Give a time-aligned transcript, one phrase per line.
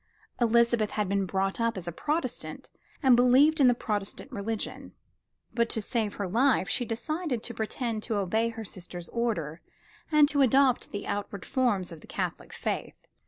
[0.39, 2.71] Elizabeth had been brought up as a Protestant
[3.03, 4.93] and believed in the Protestant religion,
[5.53, 9.61] but to save her life she decided to pretend to obey her sister's order
[10.11, 12.95] and to adopt the outward forms of the Catholic faith.